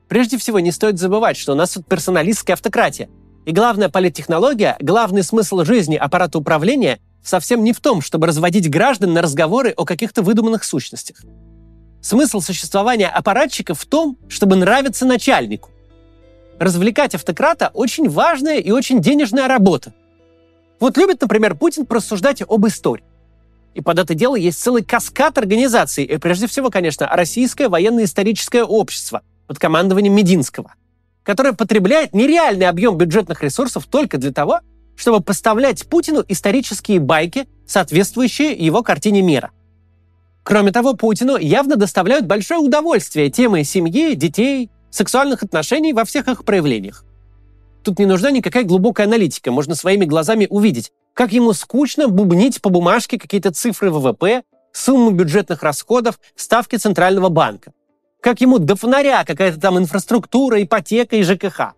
Прежде 0.08 0.38
всего, 0.38 0.60
не 0.60 0.72
стоит 0.72 1.00
забывать, 1.00 1.38
что 1.38 1.54
у 1.54 1.56
нас 1.56 1.72
тут 1.72 1.86
персоналистская 1.86 2.54
автократия. 2.54 3.10
И 3.46 3.51
главная 3.51 3.90
политтехнология, 3.90 4.78
главный 4.80 5.24
смысл 5.24 5.63
жизни 5.63 5.96
аппарата 5.96 6.38
управления– 6.38 7.00
совсем 7.24 7.63
не 7.63 7.74
в 7.74 7.80
том, 7.80 8.01
чтобы 8.01 8.28
разводить 8.28 8.70
граждан 8.70 9.13
на 9.13 9.22
разговоры 9.22 9.72
о 9.72 9.86
каких-то 9.86 10.22
выдуманных 10.22 10.63
сущностях. 10.63 11.18
Смысл 12.01 12.42
существования 12.42 13.08
аппаратчика 13.08 13.75
в 13.75 13.86
том, 13.86 14.18
чтобы 14.28 14.56
нравиться 14.56 15.06
начальнику. 15.06 15.70
развлекать 16.60 17.16
автократа 17.16 17.72
очень 17.74 18.08
важная 18.08 18.60
и 18.60 18.70
очень 18.70 19.01
денежная 19.01 19.48
работа. 19.48 19.94
Вот 20.80 20.96
любит, 20.96 21.22
например, 21.22 21.56
Путин 21.56 21.88
просуждать 21.88 22.44
об 22.48 22.68
истории. 22.68 23.04
И 23.74 23.82
под 23.82 24.00
это 24.00 24.13
дело 24.13 24.36
есть 24.36 24.62
целый 24.62 24.84
каскад 24.84 25.38
организаций, 25.38 26.04
и 26.04 26.18
прежде 26.18 26.46
всего, 26.46 26.70
конечно, 26.70 27.08
Российское 27.08 27.68
военно-историческое 27.68 28.63
общество 28.63 29.22
под 29.48 29.60
командованием 29.60 30.13
Мединского, 30.13 30.74
которое 31.24 31.54
потребляет 31.54 32.13
нереальный 32.13 32.68
объем 32.68 32.98
бюджетных 32.98 33.42
ресурсов 33.44 33.86
только 33.88 34.18
для 34.18 34.32
того, 34.32 34.60
чтобы 35.01 35.20
поставлять 35.20 35.88
Путину 35.88 36.24
исторические 36.27 37.00
байки, 37.00 37.48
соответствующие 37.65 38.53
его 38.53 38.84
картине 38.84 39.24
мира. 39.24 39.50
Кроме 40.43 40.72
того, 40.72 40.93
Путину 40.93 41.38
явно 41.38 41.75
доставляют 41.75 42.27
большое 42.27 42.60
удовольствие 42.60 43.31
темы 43.31 43.63
семьи, 43.63 44.13
детей, 44.13 44.70
сексуальных 44.91 45.41
отношений 45.41 45.93
во 45.93 46.05
всех 46.05 46.27
их 46.27 46.46
проявлениях. 46.46 47.03
Тут 47.84 47.98
не 47.98 48.05
нужна 48.05 48.29
никакая 48.29 48.63
глубокая 48.63 49.08
аналитика, 49.08 49.51
можно 49.51 49.74
своими 49.74 50.05
глазами 50.05 50.46
увидеть, 50.48 50.91
как 51.15 51.31
ему 51.31 51.53
скучно 51.53 52.08
бубнить 52.08 52.62
по 52.62 52.70
бумажке 52.70 53.17
какие-то 53.17 53.51
цифры 53.51 53.89
ВВП, 53.89 54.43
суммы 54.72 55.13
бюджетных 55.13 55.63
расходов, 55.63 56.20
ставки 56.36 56.75
Центрального 56.75 57.29
банка. 57.29 57.72
Как 58.22 58.39
ему 58.39 58.60
до 58.60 58.75
фонаря 58.75 59.24
какая-то 59.25 59.60
там 59.60 59.79
инфраструктура, 59.79 60.62
ипотека 60.62 61.15
и 61.15 61.24
ЖКХ. 61.24 61.74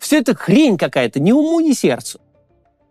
Все 0.00 0.18
это 0.18 0.34
хрень 0.34 0.76
какая-то, 0.76 1.20
ни 1.20 1.30
уму, 1.30 1.60
ни 1.60 1.72
сердцу. 1.72 2.20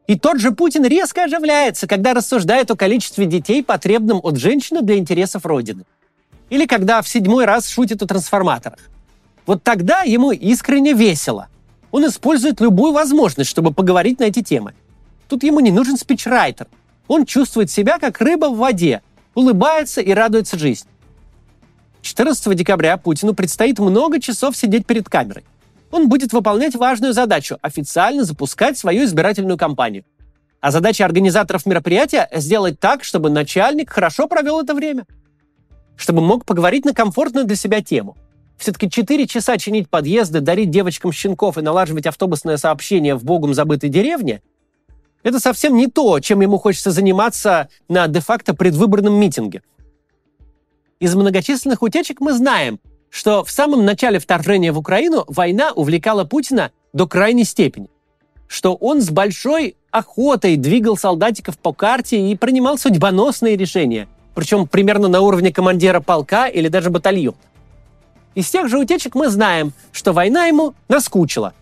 И 0.08 0.18
тот 0.18 0.40
же 0.40 0.52
Путин 0.52 0.86
резко 0.86 1.26
оживляется, 1.26 1.86
когда 1.86 2.14
рассуждает 2.14 2.72
о 2.72 2.78
количестве 2.78 3.26
детей, 3.26 3.62
потребном 3.62 4.22
от 4.24 4.38
женщины 4.38 4.82
для 4.82 4.98
интересов 4.98 5.46
Родины. 5.46 5.84
Или 6.50 6.66
когда 6.66 7.02
в 7.02 7.10
седьмой 7.10 7.44
раз 7.44 7.68
шутит 7.68 8.02
о 8.02 8.08
трансформаторах. 8.08 8.80
Вот 9.46 9.64
тогда 9.64 10.04
ему 10.04 10.32
искренне 10.32 10.94
весело. 10.94 11.50
Он 11.92 12.08
использует 12.08 12.62
любую 12.62 12.94
возможность, 12.94 13.50
чтобы 13.50 13.74
поговорить 13.74 14.20
на 14.20 14.26
эти 14.26 14.42
темы. 14.42 14.74
Тут 15.28 15.44
ему 15.44 15.60
не 15.60 15.72
нужен 15.72 15.98
спичрайтер. 15.98 16.68
Он 17.10 17.26
чувствует 17.26 17.70
себя 17.70 18.00
как 18.00 18.22
рыба 18.22 18.46
в 18.46 18.58
воде, 18.58 19.02
улыбается 19.36 20.00
и 20.00 20.12
радуется 20.12 20.58
жизни. 20.58 20.90
14 22.02 22.56
декабря 22.56 22.96
Путину 22.96 23.34
предстоит 23.34 23.80
много 23.80 24.22
часов 24.22 24.56
сидеть 24.56 24.86
перед 24.86 25.10
камерой. 25.10 25.44
Он 25.92 26.10
будет 26.10 26.34
выполнять 26.34 26.76
важную 26.76 27.14
задачу– 27.14 27.58
официально 27.62 28.24
запускать 28.24 28.78
свою 28.78 29.06
избирательную 29.06 29.58
кампанию. 29.58 30.04
А 30.60 30.72
задача 30.72 31.06
организаторов 31.06 31.66
мероприятия– 31.66 32.28
сделать 32.34 32.80
так, 32.80 33.04
чтобы 33.04 33.30
начальник 33.30 33.90
хорошо 33.90 34.28
провел 34.28 34.60
это 34.60 34.74
время. 34.74 35.06
Чтобы 35.96 36.22
мог 36.22 36.46
поговорить 36.46 36.86
на 36.86 36.94
комфортную 36.94 37.46
для 37.46 37.56
себя 37.56 37.82
тему. 37.82 38.18
Все-таки 38.58 38.90
4 38.90 39.28
часа 39.28 39.58
чинить 39.58 39.90
подъезды, 39.90 40.42
дарить 40.42 40.72
девочкам 40.72 41.12
щенков 41.12 41.58
и 41.58 41.62
налаживать 41.62 42.08
автобусное 42.08 42.58
сообщение 42.58 43.16
в 43.16 43.24
богом 43.24 43.54
забытой 43.54 43.90
деревне– 43.90 44.42
это 45.24 45.42
совсем 45.42 45.76
не 45.76 45.88
то, 45.88 46.22
чем 46.22 46.42
ему 46.42 46.58
хочется 46.58 46.92
заниматься 46.92 47.68
на 47.90 48.08
де-факто 48.08 48.54
предвыборном 48.54 49.14
митинге. 49.14 49.62
Из 51.02 51.16
многочисленных 51.16 51.82
утечек 51.82 52.22
мы 52.22 52.32
знаем, 52.32 52.80
что 53.10 53.44
в 53.44 53.52
самом 53.52 53.86
начале 53.86 54.20
вторжения 54.20 54.72
в 54.72 54.78
Украину 54.78 55.24
война 55.28 55.72
увлекала 55.74 56.24
Путина 56.24 56.72
до 56.94 57.08
крайней 57.08 57.44
степени, 57.44 57.90
что 58.48 58.76
он 58.76 59.02
с 59.02 59.10
большой 59.10 59.76
охотой 59.92 60.56
двигал 60.58 60.98
солдатиков 60.98 61.58
по 61.58 61.74
карте 61.74 62.20
и 62.20 62.36
принимал 62.36 62.78
судьбоносные 62.78 63.58
решения, 63.58 64.08
причем 64.36 64.68
примерно 64.68 65.08
на 65.08 65.22
уровне 65.22 65.52
командира 65.52 66.00
полка 66.00 66.48
или 66.48 66.68
даже 66.68 66.90
батальона. 66.90 67.38
Из 68.36 68.50
тех 68.50 68.68
же 68.70 68.78
утечек 68.78 69.16
мы 69.16 69.30
знаем, 69.30 69.74
что 69.92 70.14
война 70.14 70.46
ему 70.46 70.76
наскучила. 70.90 71.54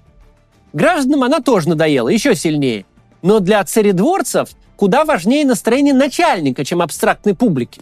Гражданам 0.73 1.23
она 1.23 1.39
тоже 1.39 1.69
надоела, 1.69 2.09
еще 2.09 2.35
сильнее– 2.35 2.85
но 3.25 3.39
для 3.39 3.63
царедворцев 3.63 4.49
куда 4.75 5.03
важнее 5.03 5.45
настроение 5.45 5.95
начальника, 5.95 6.63
чем 6.63 6.79
абстрактной 6.79 7.33
публики. 7.33 7.81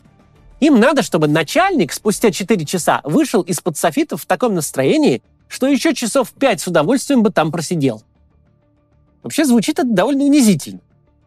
Им 0.64 0.80
надо, 0.80 1.02
чтобы 1.04 1.28
начальник 1.28 1.92
спустя 1.92 2.32
4 2.32 2.66
часа 2.66 3.02
вышел 3.04 3.42
из-под 3.42 3.76
софитов 3.76 4.22
в 4.22 4.26
таком 4.26 4.56
настроении, 4.56 5.22
что 5.50 5.68
еще 5.68 5.94
часов 5.94 6.32
5 6.32 6.62
с 6.62 6.68
удовольствием 6.68 7.22
бы 7.22 7.32
там 7.32 7.52
просидел. 7.52 8.02
Вообще 9.24 9.44
звучит 9.44 9.80
это 9.80 9.90
довольно 9.90 10.24
унизительно. 10.24 10.80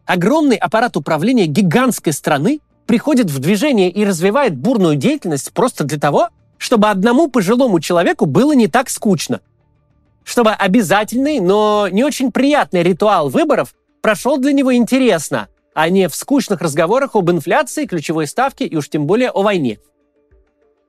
Огромный 0.07 0.55
аппарат 0.55 0.97
управления 0.97 1.45
гигантской 1.45 2.13
страны 2.13 2.61
приходит 2.87 3.29
в 3.29 3.37
движение 3.37 3.91
и 3.91 4.03
развивает 4.05 4.57
бурную 4.57 4.95
деятельность 4.95 5.51
просто 5.51 5.83
для 5.83 5.99
того, 5.99 6.29
чтобы 6.57 6.89
одному 6.89 7.27
пожилому 7.27 7.79
человеку 7.79 8.25
было 8.25 8.53
не 8.53 8.67
так 8.67 8.89
скучно. 8.89 9.41
Чтобы 10.23 10.49
обязательный, 10.49 11.41
но 11.41 11.87
не 11.91 12.03
очень 12.03 12.31
приятный 12.31 12.81
ритуал 12.81 13.29
выборов 13.29 13.75
прошел 14.01 14.39
для 14.39 14.53
него 14.53 14.73
интересно, 14.73 15.47
а 15.77 15.89
не 15.89 16.09
в 16.09 16.15
скучных 16.15 16.61
разговорах 16.61 17.15
об 17.15 17.29
инфляции, 17.29 17.85
ключевой 17.85 18.25
ставке 18.25 18.65
и 18.65 18.75
уж 18.75 18.89
тем 18.89 19.05
более 19.05 19.29
о 19.29 19.43
войне. 19.43 19.77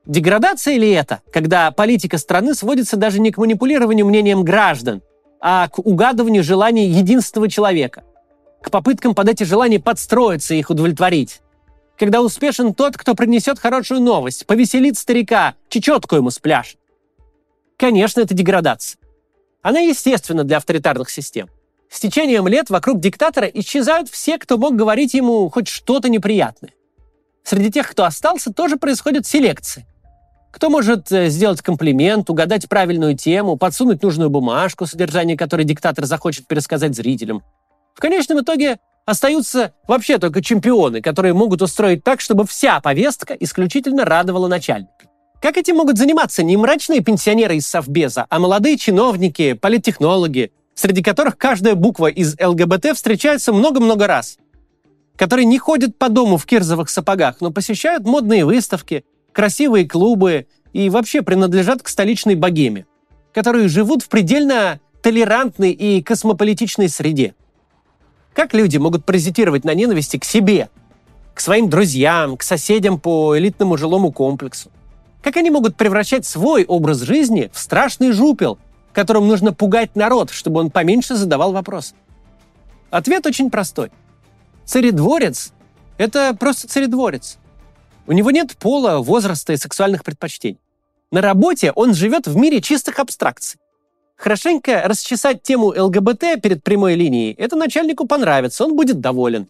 Деградация 0.07 0.77
ли 0.77 0.89
это, 0.89 1.21
когда 1.31 1.69
политика 1.69 2.17
страны 2.17 2.55
сводится 2.55 2.97
даже 2.97 3.19
не 3.19 3.29
к 3.31 3.37
манипулированию 3.37 4.07
мнением 4.07 4.43
граждан, 4.43 5.03
а 5.39 5.67
к 5.67 5.77
угадыванию 5.77 6.43
желаний 6.43 6.87
единственного 6.87 7.51
человека, 7.51 8.03
к 8.63 8.71
попыткам 8.71 9.13
под 9.13 9.29
эти 9.29 9.43
желания 9.43 9.79
подстроиться 9.79 10.55
и 10.55 10.57
их 10.57 10.71
удовлетворить? 10.71 11.41
Когда 11.95 12.23
успешен 12.23 12.73
тот, 12.73 12.97
кто 12.97 13.13
принесет 13.13 13.59
хорошую 13.59 14.01
новость, 14.01 14.47
повеселит 14.47 14.97
старика, 14.97 15.53
чечетку 15.67 16.15
ему 16.15 16.31
спляшет. 16.31 16.79
Конечно, 17.77 18.21
это 18.21 18.33
деградация. 18.33 18.97
Она 19.61 19.81
естественна 19.81 20.43
для 20.43 20.57
авторитарных 20.57 21.11
систем. 21.11 21.47
С 21.89 21.99
течением 21.99 22.47
лет 22.47 22.69
вокруг 22.69 22.99
диктатора 22.99 23.47
исчезают 23.47 24.09
все, 24.09 24.37
кто 24.37 24.57
мог 24.57 24.75
говорить 24.75 25.15
ему 25.15 25.49
хоть 25.49 25.67
что-то 25.67 26.07
неприятное. 26.07 26.71
Среди 27.43 27.71
тех, 27.71 27.89
кто 27.89 28.05
остался, 28.05 28.53
тоже 28.53 28.77
происходит 28.77 29.25
селекция. 29.25 29.87
Кто 30.51 30.69
может 30.69 31.11
э, 31.11 31.29
сделать 31.29 31.61
комплимент, 31.61 32.29
угадать 32.29 32.69
правильную 32.69 33.15
тему, 33.15 33.55
подсунуть 33.55 34.03
нужную 34.03 34.29
бумажку, 34.29 34.85
содержание 34.85 35.35
которой 35.35 35.63
диктатор 35.63 36.05
захочет 36.05 36.47
пересказать 36.47 36.95
зрителям. 36.95 37.43
В 37.95 37.99
конечном 37.99 38.41
итоге 38.41 38.77
остаются 39.05 39.73
вообще 39.87 40.19
только 40.19 40.43
чемпионы, 40.43 41.01
которые 41.01 41.33
могут 41.33 41.61
устроить 41.61 42.03
так, 42.03 42.21
чтобы 42.21 42.45
вся 42.45 42.79
повестка 42.81 43.33
исключительно 43.33 44.05
радовала 44.05 44.47
начальника. 44.47 44.93
Как 45.41 45.57
этим 45.57 45.77
могут 45.77 45.97
заниматься 45.97 46.43
не 46.43 46.57
мрачные 46.57 46.99
пенсионеры 47.01 47.55
из 47.55 47.67
Совбеза, 47.67 48.25
а 48.29 48.39
молодые 48.39 48.77
чиновники, 48.77 49.53
политтехнологи, 49.53 50.51
среди 50.79 51.03
которых 51.03 51.37
каждая 51.37 51.75
буква 51.75 52.07
из 52.07 52.37
ЛГБТ 52.39 52.95
встречается 52.95 53.51
много-много 53.51 54.07
раз, 54.07 54.37
которые 55.17 55.43
не 55.43 55.59
ходят 55.59 55.97
по 55.97 56.07
дому 56.07 56.37
в 56.37 56.45
кирзовых 56.45 56.89
сапогах, 56.89 57.41
но 57.41 57.51
посещают 57.51 58.05
модные 58.05 58.45
выставки, 58.45 59.03
красивые 59.33 59.85
клубы 59.85 60.47
и 60.71 60.89
вообще 60.89 61.21
принадлежат 61.21 61.83
к 61.83 61.89
столичной 61.89 62.35
богеме, 62.35 62.85
которые 63.33 63.67
живут 63.67 64.03
в 64.03 64.07
предельно 64.07 64.79
толерантной 65.01 65.71
и 65.71 66.01
космополитичной 66.01 66.87
среде. 66.87 67.35
Как 68.33 68.53
люди 68.53 68.77
могут 68.77 69.03
паразитировать 69.03 69.65
на 69.65 69.73
ненависти 69.73 70.15
к 70.15 70.23
себе, 70.23 70.69
к 71.33 71.41
своим 71.41 71.69
друзьям, 71.69 72.37
к 72.37 72.43
соседям 72.43 73.01
по 73.01 73.37
элитному 73.37 73.75
жилому 73.75 74.13
комплексу? 74.13 74.71
Как 75.21 75.35
они 75.35 75.49
могут 75.49 75.75
превращать 75.75 76.25
свой 76.25 76.63
образ 76.63 77.01
жизни 77.01 77.51
в 77.53 77.59
страшный 77.59 78.13
жупел– 78.13 78.59
которым 78.93 79.27
нужно 79.27 79.53
пугать 79.53 79.95
народ, 79.95 80.31
чтобы 80.31 80.59
он 80.59 80.71
поменьше 80.71 81.15
задавал 81.15 81.51
вопрос? 81.51 81.93
Ответ 82.89 83.25
очень 83.25 83.49
простой. 83.49 83.91
Царедворец– 84.65 85.51
это 85.97 86.35
просто 86.39 86.67
царедворец. 86.67 87.37
У 88.07 88.11
него 88.11 88.31
нет 88.31 88.57
пола, 88.57 88.99
возраста 88.99 89.53
и 89.53 89.57
сексуальных 89.57 90.03
предпочтений. 90.03 90.59
На 91.11 91.21
работе 91.21 91.71
он 91.71 91.93
живет 91.93 92.27
в 92.27 92.35
мире 92.35 92.61
чистых 92.61 92.99
абстракций. 92.99 93.59
Хорошенько 94.15 94.83
расчесать 94.85 95.43
тему 95.43 95.67
ЛГБТ 95.67 96.41
перед 96.41 96.63
прямой 96.63 96.95
линией– 96.95 97.33
это 97.37 97.55
начальнику 97.55 98.05
понравится, 98.05 98.65
он 98.65 98.75
будет 98.75 98.99
доволен. 98.99 99.47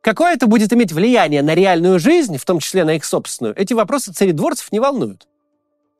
Какое 0.00 0.34
это 0.34 0.46
будет 0.46 0.72
иметь 0.72 0.92
влияние 0.92 1.42
на 1.42 1.54
реальную 1.54 1.98
жизнь, 1.98 2.38
в 2.38 2.44
том 2.44 2.60
числе 2.60 2.84
на 2.84 2.94
их 2.94 3.04
собственную, 3.04 3.58
эти 3.58 3.72
вопросы 3.72 4.12
царедворцев 4.12 4.70
не 4.70 4.78
волнуют. 4.78 5.26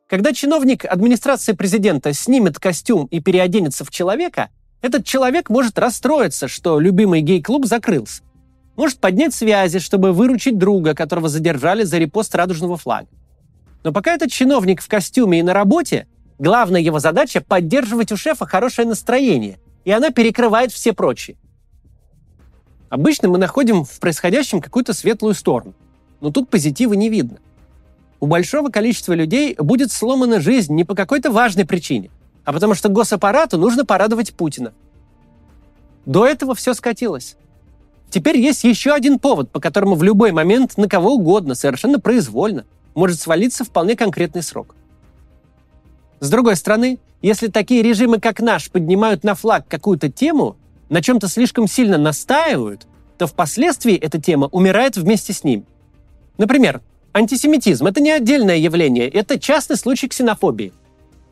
Когда 0.07 0.31
чиновник 0.31 0.85
администрации 0.85 1.51
президента 1.51 2.13
снимет 2.13 2.59
костюм 2.59 3.07
и 3.07 3.19
переоденется 3.19 3.83
в 3.83 3.91
человека, 3.91 4.49
этот 4.81 5.05
человек 5.05 5.49
может 5.49 5.77
расстроиться, 5.77 6.47
что 6.47 6.79
любимый 6.79 7.19
гей-клуб 7.19 7.65
закрылся. 7.65 8.23
Может 8.77 8.99
поднять 8.99 9.33
связи, 9.33 9.79
чтобы 9.79 10.13
выручить 10.13 10.57
друга, 10.57 10.93
которого 10.93 11.27
задержали 11.27 11.83
за 11.83 11.97
репост 11.97 12.33
радужного 12.35 12.77
флага. 12.77 13.09
Но 13.83 13.91
пока 13.91 14.13
этот 14.13 14.31
чиновник 14.31 14.81
в 14.81 14.87
костюме 14.87 15.39
и 15.39 15.43
на 15.43 15.53
работе, 15.53 16.07
главная 16.39 16.79
его 16.79 16.99
задача– 16.99 17.41
поддерживать 17.47 18.13
у 18.13 18.17
шефа 18.17 18.45
хорошее 18.45 18.87
настроение, 18.87 19.59
и 19.83 19.91
она 19.91 20.11
перекрывает 20.11 20.71
все 20.71 20.93
прочие. 20.93 21.35
Обычно 22.87 23.27
мы 23.27 23.37
находим 23.37 23.83
в 23.83 23.99
происходящем 23.99 24.61
какую-то 24.61 24.93
светлую 24.93 25.33
сторону, 25.33 25.73
но 26.21 26.31
тут 26.31 26.49
позитива 26.49 26.93
не 26.93 27.09
видно 27.09 27.39
у 28.19 28.27
большого 28.27 28.69
количества 28.69 29.13
людей 29.13 29.55
будет 29.57 29.91
сломана 29.91 30.39
жизнь 30.39 30.73
не 30.73 30.83
по 30.83 30.95
какой-то 30.95 31.31
важной 31.31 31.65
причине, 31.65 32.09
а 32.45 32.53
потому 32.53 32.73
что 32.73 32.89
госаппарату 32.89 33.57
нужно 33.57 33.85
порадовать 33.85 34.33
Путина. 34.33 34.73
До 36.05 36.25
этого 36.25 36.55
все 36.55 36.73
скатилось. 36.73 37.35
Теперь 38.09 38.37
есть 38.37 38.63
еще 38.63 38.93
один 38.93 39.19
повод, 39.19 39.51
по 39.51 39.59
которому 39.59 39.95
в 39.95 40.03
любой 40.03 40.31
момент 40.31 40.77
на 40.77 40.87
кого 40.87 41.15
угодно, 41.15 41.55
совершенно 41.55 41.99
произвольно, 41.99 42.65
может 42.95 43.19
свалиться 43.19 43.65
вполне 43.65 43.95
конкретный 43.95 44.41
срок. 44.41 44.75
С 46.19 46.29
другой 46.29 46.55
стороны, 46.55 46.99
если 47.21 47.47
такие 47.47 47.83
режимы, 47.83 48.19
как 48.19 48.39
наш, 48.39 48.71
поднимают 48.71 49.23
на 49.23 49.35
флаг 49.35 49.67
какую-то 49.67 50.09
тему, 50.09 50.55
на 50.89 51.01
чем-то 51.01 51.27
слишком 51.27 51.67
сильно 51.67 51.97
настаивают, 51.97 52.87
то 53.17 53.27
впоследствии 53.27 53.95
эта 53.95 54.21
тема 54.21 54.47
умирает 54.47 54.95
вместе 54.95 55.33
с 55.33 55.43
ним. 55.43 55.65
Например, 56.37 56.81
антисемитизм– 57.17 57.85
это 57.87 58.01
не 58.01 58.11
отдельное 58.11 58.57
явление, 58.57 59.09
это 59.09 59.39
частный 59.39 59.77
случай 59.77 60.07
ксенофобии. 60.07 60.73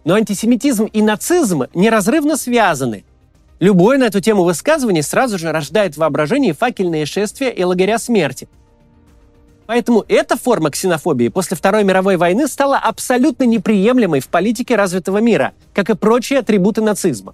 Но 0.04 0.16
антисемитизм 0.16 0.86
и 0.86 1.02
нацизм 1.02 1.64
неразрывно 1.74 2.38
связаны– 2.38 3.06
Любое 3.60 3.98
на 3.98 4.06
эту 4.06 4.20
тему 4.20 4.44
высказывание 4.44 5.02
сразу 5.02 5.38
же 5.38 5.52
рождает 5.52 5.96
в 5.96 6.00
воображении 6.00 6.52
факельные 6.52 7.06
шествия 7.06 7.50
и 7.50 7.64
лагеря 7.64 7.98
смерти. 8.00 8.50
Поэтому 9.66 10.04
эта 10.08 10.38
форма 10.38 10.70
ксенофобии 10.70 11.30
после 11.30 11.56
Второй 11.58 11.84
мировой 11.84 12.18
войны 12.18 12.48
стала 12.48 12.78
абсолютно 12.78 13.46
неприемлемой 13.46 14.20
в 14.20 14.28
политике 14.28 14.76
развитого 14.76 15.20
мира, 15.20 15.54
как 15.74 15.90
и 15.90 15.96
прочие 15.96 16.40
атрибуты 16.40 16.82
нацизма. 16.82 17.34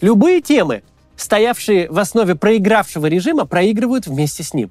Любые 0.00 0.40
темы, 0.40 0.82
стоявшие 1.16 1.88
в 1.90 1.98
основе 1.98 2.34
проигравшего 2.34 3.06
режима, 3.06 3.44
проигрывают 3.44 4.06
вместе 4.06 4.42
с 4.42 4.54
ним. 4.54 4.70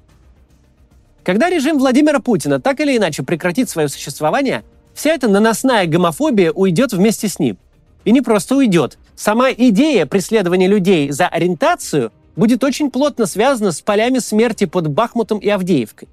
Когда 1.26 1.50
режим 1.50 1.78
Владимира 1.78 2.20
Путина 2.20 2.60
так 2.60 2.78
или 2.78 2.96
иначе 2.96 3.24
прекратит 3.24 3.68
свое 3.68 3.88
существование, 3.88 4.62
вся 4.94 5.10
эта 5.10 5.26
наносная 5.26 5.84
гомофобия 5.88 6.52
уйдет 6.52 6.92
вместе 6.92 7.26
с 7.26 7.40
ним. 7.40 7.58
И 8.04 8.12
не 8.12 8.20
просто 8.20 8.54
уйдет. 8.54 8.96
Сама 9.16 9.50
идея 9.50 10.06
преследования 10.06 10.68
людей 10.68 11.10
за 11.10 11.26
ориентацию 11.26 12.12
будет 12.36 12.62
очень 12.62 12.92
плотно 12.92 13.26
связана 13.26 13.72
с 13.72 13.80
полями 13.80 14.20
смерти 14.20 14.66
под 14.66 14.86
Бахмутом 14.86 15.40
и 15.40 15.48
Авдеевкой. 15.48 16.06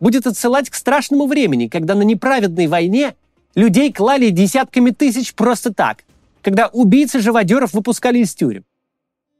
Будет 0.00 0.26
отсылать 0.26 0.70
к 0.70 0.74
страшному 0.74 1.26
времени, 1.26 1.66
когда 1.66 1.94
на 1.94 2.00
неправедной 2.00 2.66
войне 2.66 3.14
людей 3.54 3.92
клали 3.92 4.30
десятками 4.30 4.88
тысяч 4.88 5.34
просто 5.34 5.74
так, 5.74 6.04
когда 6.40 6.68
убийцы 6.68 7.20
живодеров 7.20 7.74
выпускали 7.74 8.20
из 8.20 8.34
тюрем. 8.34 8.64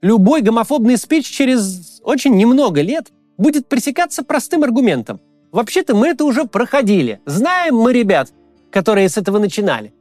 Любой 0.02 0.42
гомофобный 0.42 0.98
спич 0.98 1.26
через 1.26 2.02
очень 2.04 2.36
немного 2.36 2.82
лет 2.82 3.08
будет 3.38 3.68
пресекаться 3.68 4.22
простым 4.22 4.64
аргументом. 4.64 5.20
Вообще-то 5.52 5.94
мы 5.94 6.08
это 6.08 6.24
уже 6.24 6.44
проходили. 6.44 7.20
Знаем 7.24 7.76
мы 7.76 7.92
ребят, 7.92 8.32
которые 8.70 9.08
с 9.08 9.16
этого 9.16 9.38
начинали. 9.38 9.94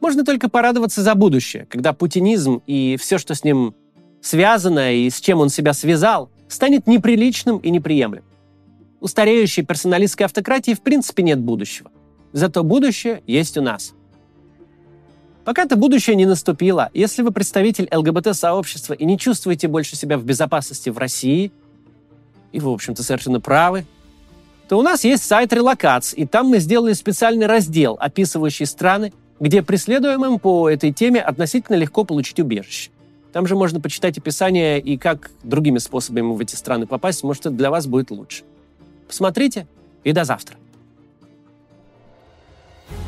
Можно 0.00 0.24
только 0.24 0.48
порадоваться 0.48 1.02
за 1.02 1.14
будущее, 1.14 1.66
когда 1.70 1.92
путинизм 1.92 2.60
и 2.66 2.96
все, 2.98 3.18
что 3.18 3.36
с 3.36 3.44
ним 3.44 3.76
связано 4.20 4.92
и 4.92 5.08
с 5.08 5.20
чем 5.20 5.38
он 5.38 5.48
себя 5.48 5.74
связал, 5.74 6.28
станет 6.48 6.88
неприличным 6.88 7.58
и 7.58 7.70
неприемлемым. 7.70 8.24
У 9.00 9.06
стареющей 9.06 9.64
персоналистской 9.64 10.26
автократии 10.26 10.74
в 10.74 10.80
принципе 10.80 11.22
нет 11.22 11.38
будущего. 11.38 11.90
Зато 12.32 12.64
будущее 12.64 13.22
есть 13.26 13.56
у 13.58 13.62
нас. 13.62 13.94
Пока 15.44 15.62
это 15.62 15.76
будущее 15.76 16.14
не 16.14 16.26
наступило, 16.26 16.90
если 16.94 17.22
вы 17.22 17.32
представитель 17.32 17.88
ЛГБТ-сообщества 17.92 18.94
и 18.94 19.04
не 19.04 19.18
чувствуете 19.18 19.66
больше 19.66 19.96
себя 19.96 20.16
в 20.16 20.24
безопасности 20.24 20.88
в 20.88 20.98
России, 20.98 21.50
и 22.52 22.60
вы, 22.60 22.70
в 22.70 22.74
общем-то, 22.74 23.02
совершенно 23.02 23.40
правы, 23.40 23.84
то 24.68 24.78
у 24.78 24.82
нас 24.82 25.04
есть 25.04 25.24
сайт 25.24 25.52
Релокац, 25.52 26.14
и 26.16 26.26
там 26.26 26.46
мы 26.46 26.58
сделали 26.58 26.92
специальный 26.92 27.46
раздел, 27.46 27.96
описывающий 27.98 28.66
страны, 28.66 29.12
где 29.40 29.62
преследуемым 29.62 30.38
по 30.38 30.70
этой 30.70 30.92
теме 30.92 31.20
относительно 31.20 31.76
легко 31.76 32.04
получить 32.04 32.38
убежище. 32.38 32.90
Там 33.32 33.46
же 33.46 33.56
можно 33.56 33.80
почитать 33.80 34.18
описание 34.18 34.78
и 34.78 34.96
как 34.96 35.30
другими 35.42 35.78
способами 35.78 36.34
в 36.34 36.40
эти 36.40 36.54
страны 36.54 36.86
попасть, 36.86 37.24
может, 37.24 37.46
это 37.46 37.50
для 37.56 37.70
вас 37.70 37.86
будет 37.86 38.10
лучше. 38.10 38.44
Посмотрите 39.08 39.66
и 40.04 40.12
до 40.12 40.24
завтра. 40.24 40.56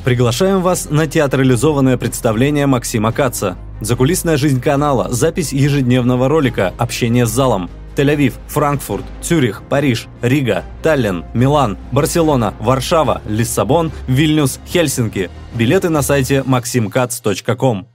Приглашаем 0.05 0.63
вас 0.63 0.89
на 0.91 1.07
театрализованное 1.07 1.97
представление 1.97 2.67
Максима 2.67 3.13
Каца. 3.13 3.57
Закулисная 3.81 4.37
жизнь 4.37 4.61
канала, 4.61 5.09
запись 5.11 5.53
ежедневного 5.53 6.29
ролика, 6.29 6.73
общение 6.79 7.27
с 7.27 7.31
залом– 7.31 7.71
Тель-Авив, 7.97 8.35
Франкфурт, 8.49 9.05
Цюрих, 9.23 9.63
Париж, 9.69 10.07
Рига, 10.21 10.65
Таллин, 10.83 11.25
Милан, 11.35 11.79
Барселона, 11.93 12.55
Варшава, 12.61 13.23
Лиссабон, 13.27 13.93
Вильнюс, 14.09 14.61
Хельсинки. 14.67 15.31
Билеты 15.55 15.89
на 15.89 16.03
сайте 16.03 16.43
maximkatz.com. 16.47 17.94